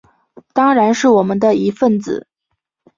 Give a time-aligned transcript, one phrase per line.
[0.51, 2.25] 当然是我们的一分子